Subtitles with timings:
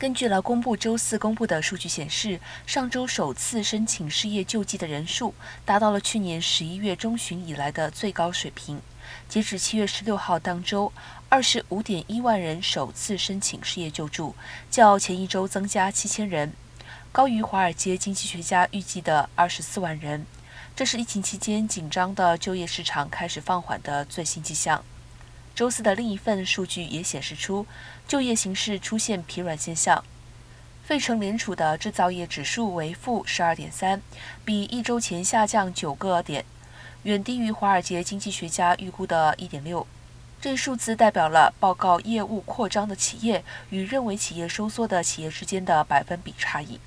[0.00, 5.34] 根据劳工部周四公布的数据显示，上周首次申请失业救济的人数
[5.66, 8.80] 达到了去年十一月中旬以来的最高水平。
[9.28, 10.90] 截止七月十六号当周，
[11.28, 14.34] 二十五点一万人首次申请失业救助，
[14.70, 16.54] 较前一周增加七千人，
[17.12, 20.24] 高于华尔街经济学家预计的二十四万人。
[20.74, 24.82] 这是疫情期间紧张的就业市场开始放缓的最新迹象。
[25.54, 27.66] 周四的另一份数据也显示出，
[28.08, 30.02] 就业形势出现疲软现象。
[30.82, 34.02] 费城联储的制造业指数为负十二点三，
[34.44, 36.44] 比一周前下降九个点，
[37.04, 39.86] 远低于华尔街经济学家预估的一点六。
[40.40, 46.80] 这数字代表了报告业务扩张的企业与认为企业收缩的企业之间的百分比差异。